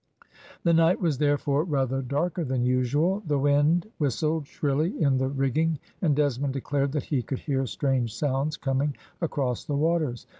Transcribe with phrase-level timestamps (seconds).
[0.63, 3.21] The night was therefore rather darker than usual.
[3.27, 8.15] The wind whistled shrilly in the rigging, and Desmond declared that he could hear strange
[8.15, 10.25] sounds coming across the waters.